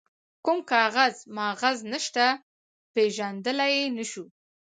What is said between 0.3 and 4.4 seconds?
کوم کاغذ ماغذ نشته، پيژندلای يې نه شو.